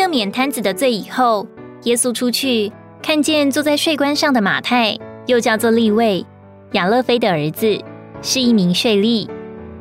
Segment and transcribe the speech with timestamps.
[0.00, 1.46] 赦免摊子的罪以后，
[1.82, 6.24] 耶稣出去，看见坐在税关上的马太，又叫做利位，
[6.72, 7.78] 亚勒菲的儿子，
[8.22, 9.28] 是一名税吏。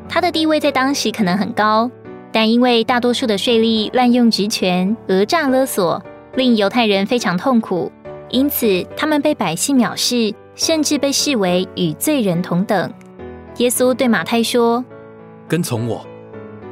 [0.10, 1.90] 他的地位在当时可能很高，
[2.34, 6.04] 但因为大多数的税吏滥用职权、讹诈勒索，
[6.36, 7.90] 令犹太人非常痛苦，
[8.28, 12.92] 因此他们被百姓藐视，甚至被视为与罪人同等。
[13.60, 14.84] 耶稣对马太说
[15.48, 16.06] ：“跟从我。”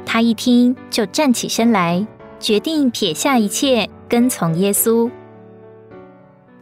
[0.04, 2.06] 他一听就站起身来，
[2.40, 5.10] 决定撇下一切，跟从耶稣。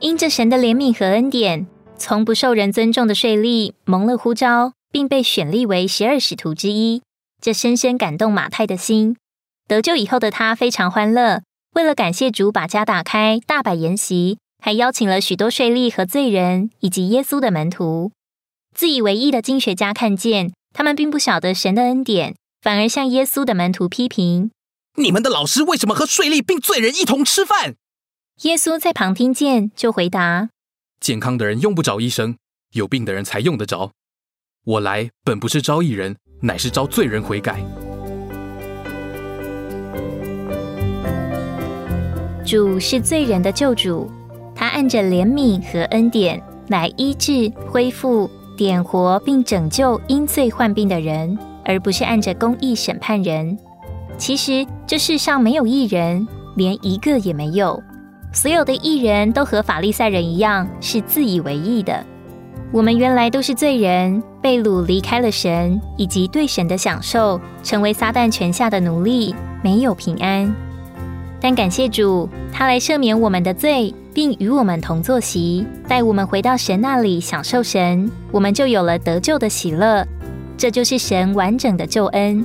[0.00, 1.66] 因着神的怜悯和恩典，
[1.96, 4.72] 从不受人尊重的税吏蒙了呼召。
[4.96, 7.02] 并被选立为十二使徒之一，
[7.42, 9.14] 这深深感动马太的心。
[9.68, 11.42] 得救以后的他非常欢乐，
[11.74, 18.10] 为了感谢主，把家打开，大摆筵席，还邀请了许多税吏和罪人，以及耶稣的门徒。
[18.74, 24.50] 自以为意的经学家看见，他们并不晓得神的恩典，反而向耶稣的门徒批评
[24.96, 27.76] ：“你们的老师为什么和税吏并罪人一同吃饭？”
[28.42, 30.50] 耶稣在旁听见，就回答
[31.00, 32.36] ：“健康的人用不着医生，
[32.72, 33.92] 有病的人才用得着。”
[34.64, 37.60] 我来本不是招义人，乃是招罪人悔改。
[42.44, 44.10] 主是罪人的救主，
[44.54, 53.58] 他按着怜悯和恩典来医治、恢复、点活并拯救因罪患病的人，而不是按着公义审判人。
[54.18, 57.82] 其实这世上没有义人，连一个也没有。
[58.32, 62.04] 所有的义人都和法利赛人一样，是自以为义的。
[62.72, 70.52] 我们原来都是罪人，被掳离开了神以及对神的享受，成为撒旦权下的奴隶，没有平安。
[71.40, 80.04] 但感谢主，他来赦免我们的罪，并与我们同坐席，带我们回到神那里享受神，我们就有了得救的喜乐。
[80.56, 82.44] 这就是神完整的救恩。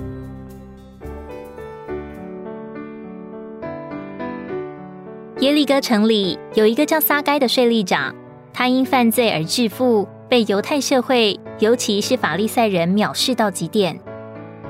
[5.41, 8.13] 耶利哥城里有一个叫撒该的税吏长。
[8.53, 13.99] 他因犯罪而致富，被犹太社会，尤其是法利赛人藐视到极点。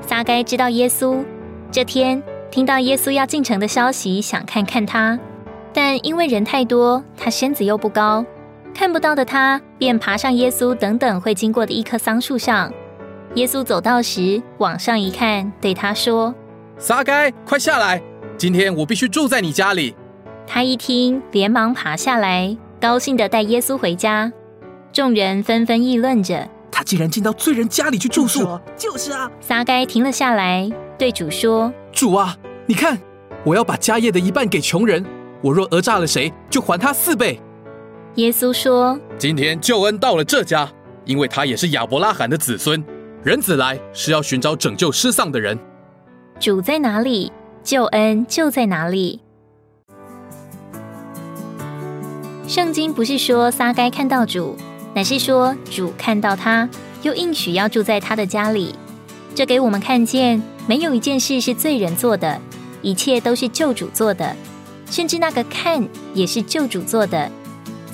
[0.00, 1.22] 撒该知道耶稣，
[1.70, 5.18] 这天听到耶稣要进城的消息，想看看他，
[5.74, 8.24] 但因为人太多，他身子又不高，
[8.72, 12.72] 看不到的他，便爬上耶稣等等会经过的一棵桑树上。
[13.34, 16.34] 耶稣走到时，往上一看，对他说
[16.78, 18.00] ：“撒该，快下来！
[18.38, 19.94] 今天我必须住在你家里。”
[20.46, 22.56] 他一听，连忙爬下来。
[22.80, 24.32] 高兴的带耶稣回家，
[24.92, 28.58] 众人纷纷议论着：他竟然进到罪人家里去住宿。
[28.76, 32.36] 就是啊，撒该停了下来，对主说：“主啊，
[32.66, 32.98] 你看，
[33.44, 35.04] 我要把家业的一半给穷人。
[35.40, 37.40] 我若讹诈了谁，就还他四倍。”
[38.16, 40.68] 耶稣说：“今天救恩到了这家，
[41.04, 42.84] 因为他也是亚伯拉罕的子孙。
[43.22, 45.56] 人子来是要寻找拯救失丧的人。
[46.40, 47.30] 主在哪里，
[47.62, 49.20] 救恩就在哪里。”
[52.52, 54.54] 圣经不是说撒该看到主，
[54.92, 56.68] 乃是说主看到他，
[57.00, 58.74] 又应许要住在他的家里。
[59.34, 62.38] 这给我们看见，没有一件事是罪人做的，
[62.82, 64.36] 一切都是救主做的，
[64.90, 67.30] 甚至那个看也是救主做的。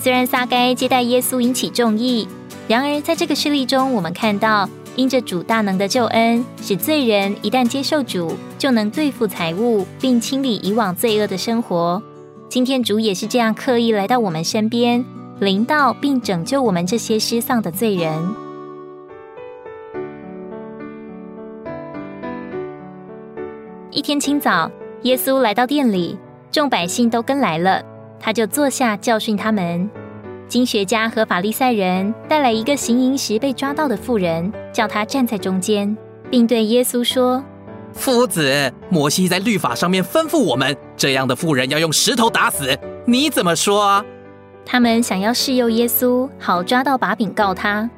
[0.02, 2.26] 虽然撒该接待耶稣引起众议，
[2.66, 12.02] 然而在这个事例中，我们看到因着主大能的救恩，使罪人一旦接受主，就能对付财物，并清理以往罪恶的生活。
[12.48, 15.04] 今天主也是这样刻意来到我们身边，
[15.38, 18.34] 临到并拯救我们这些失丧的罪人。
[23.90, 24.70] 一天清早，
[25.02, 26.16] 耶稣来到店里，
[26.50, 27.82] 众百姓都跟来了，
[28.18, 29.88] 他就坐下教训他们。
[30.48, 35.94] 经学家和法利赛人带来一个行淫时被抓到的妇人，叫他站在中间，
[36.30, 37.44] 并对耶稣说。
[37.92, 42.78] 夫子，摩西在律法上面吩咐我们，这样的妇人要用石头打死。
[43.06, 44.04] 你怎么说？
[44.64, 47.88] 他们想要试诱耶稣，好抓到把柄告他。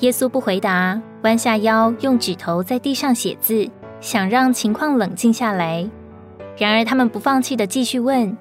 [0.00, 3.66] 耶稣不回答，弯下腰，用指头在地上写字，
[4.00, 5.88] 想让情况冷静下来。
[6.58, 8.36] 然而他们不放弃的继续问。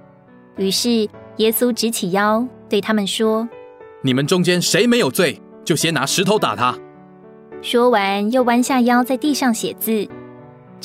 [0.57, 1.07] 于是
[1.37, 3.47] 耶稣直起腰，对他们说
[4.03, 6.77] ：“你们中间谁没有罪，就先拿石头打他。”
[7.61, 10.07] 说完，又弯下腰在地上写字。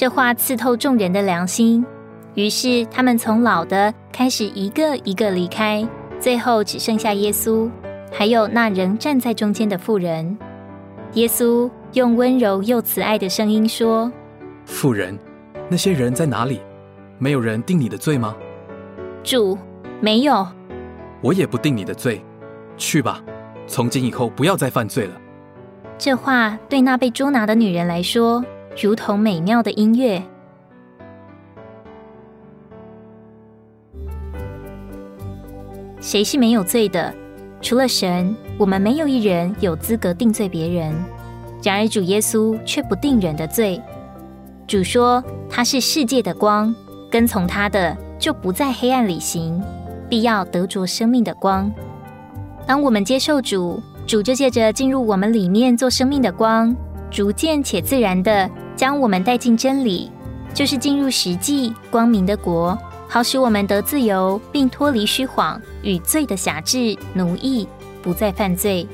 [0.01, 1.85] 这话刺透众人的良心，
[2.33, 5.87] 于是他们从老的开始一个一个离开，
[6.19, 7.71] 最后只剩下耶稣，
[8.11, 10.39] 还有那仍站在中间的妇人。
[11.13, 14.11] 耶稣用温柔又慈爱的声音说
[14.65, 15.19] ：“妇人，
[15.69, 16.63] 那些人在哪里？
[17.19, 18.35] 没有人定你的罪吗？”
[19.23, 19.59] 主，
[20.01, 20.49] 没有。
[21.21, 22.25] 我也不定你的罪，
[22.79, 23.23] 去吧，
[23.67, 25.13] 从今以后不要再犯罪了。
[25.99, 28.43] 这话对那被捉拿的女人来说。
[28.77, 30.23] 如同美妙的音乐。
[36.01, 37.15] 谁是没有罪的？
[37.61, 40.95] 除了神，我们没有一人有资格定罪别人。
[41.63, 43.79] 然而主耶稣却不定人的罪。
[44.67, 46.75] 主说他是世界的光，
[47.11, 49.61] 跟从他的就不在黑暗里行，
[50.09, 51.71] 必要得着生命的光。
[52.67, 56.75] 当我们接受主，主就借着进入我们里面做生命的光，
[57.11, 58.49] 逐渐且自然的
[58.81, 60.11] 将我们带进真理，
[60.55, 62.79] 就是进入实际光明的国，
[63.11, 67.69] 好使我们得自由，并脱离虚谎与罪的辖制奴役，
[68.01, 68.89] 不再犯罪。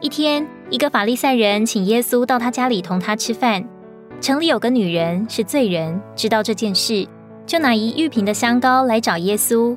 [0.00, 3.64] 一天，一个法利赛人请耶稣到他家里同他吃饭。
[4.20, 7.06] 城里有个女人是罪人，知道这件事。
[7.46, 9.76] 就拿一玉瓶的香膏来找耶稣，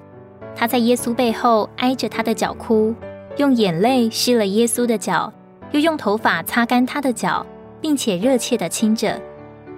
[0.55, 2.95] 他在耶稣背后挨着他的脚哭，
[3.39, 5.31] 用眼泪湿了耶稣的脚，
[5.71, 7.45] 又用头发擦干他的脚，
[7.79, 9.17] 并且热切的亲着。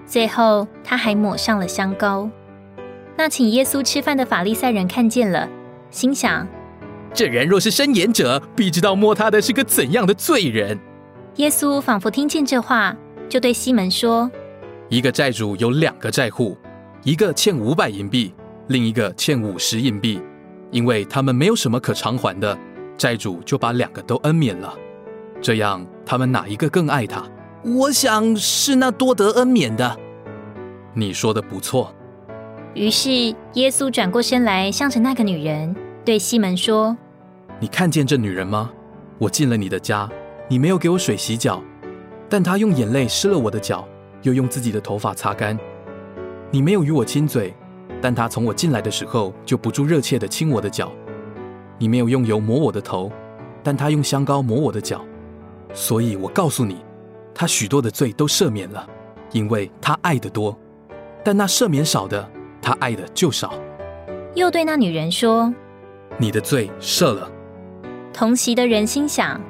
[0.04, 2.28] 最后，他还抹上了香膏。
[3.16, 5.48] 那请耶稣吃饭的法利赛人看见了，
[5.92, 6.48] 心想：
[7.14, 10.80] 这人若是伸言者，必知道摸他的是个怎样的罪人。
[11.36, 12.98] 耶稣仿佛听见这话，
[13.30, 14.28] 就对西门说：
[14.90, 16.58] 一个债主有两个债户。
[17.04, 18.34] 一个欠五百银币，
[18.70, 20.20] 另一个欠五十银币，
[20.72, 22.58] 因为他们没有什么可偿还的，
[22.98, 24.74] 债主就把两个都恩免了。
[25.42, 27.24] 这样，他们哪一个更爱他？
[27.64, 29.98] 我想是那多得恩免的。
[30.94, 31.94] 你说的不错。
[32.74, 33.10] 于是
[33.54, 36.96] 耶稣转过身来，向着那个女人，对西门说
[37.60, 38.72] ：“你看见这女人吗？
[39.18, 40.10] 我进了你的家，
[40.48, 41.62] 你没有给我水洗脚，
[42.30, 43.88] 但她用眼泪湿了我的脚，
[44.24, 45.58] 又用自己的头发擦干。”
[46.50, 47.54] 你没有与我亲嘴，
[48.02, 50.92] 但她从我进来的时候就不住热切的亲我的脚。
[51.82, 53.12] 你没有用油抹我的头，
[53.64, 55.04] 但他用香膏抹我的脚。
[55.74, 56.78] 所以我告诉你，
[57.34, 58.88] 他许多的罪都赦免了，
[59.32, 60.56] 因为他爱的多；
[61.26, 62.30] 但那赦免少的，
[62.62, 63.56] 他爱的就少。
[64.36, 65.52] 又对那女人说
[66.20, 67.28] ：“你的罪赦了。”
[68.14, 69.42] 同席的人心想：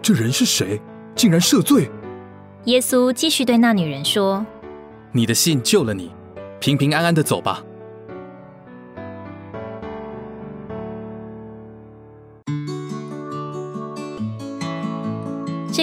[0.00, 0.80] 这人是谁，
[1.16, 1.90] 竟然赦罪？
[2.66, 4.46] 耶稣继续对那女人说
[5.10, 6.12] ：“你的信救了你。”
[6.60, 7.60] 平平安安的走吧。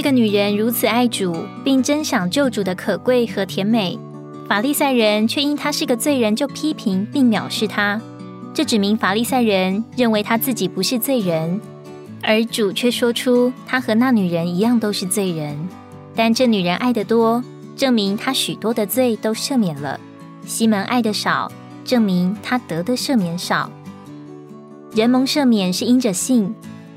[0.03, 1.33] 个女人如此爱主，
[1.63, 3.97] 并珍享救主的可贵和甜美，
[4.49, 8.01] 法利赛人却因她是个罪人，就批评并藐视她。
[8.53, 11.59] 这指明法利赛人认为他自己不是罪人，
[12.21, 15.57] 而主却说出他和那女人一样都是罪人。
[16.13, 17.41] 但这女人爱得多，
[17.77, 19.99] 证明她许多的罪都赦免了。
[20.45, 21.49] 西门爱的少，
[21.85, 23.71] 证明他得的赦免少。
[24.93, 26.53] 人蒙赦免是因着信，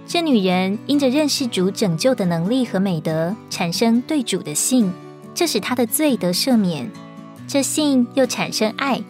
[0.07, 4.93] 这女人因着认识主拯救的能力和美德，产生对主的信，
[5.35, 6.89] 这使她的罪得赦免。
[7.49, 9.03] 这信又产生爱，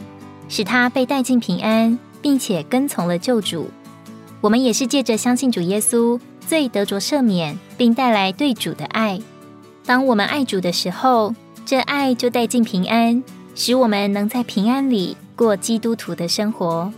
[0.49, 3.69] 使她被带进平安，并且跟从了救主。
[4.41, 9.21] 我们也是借着相信主耶稣，罪得着赦免，并带来对主的爱。
[9.85, 11.35] 当我们爱主的时候，
[11.67, 13.23] 这爱就带进平安。
[13.59, 16.93] 使我们能在平安里过基督徒的生活。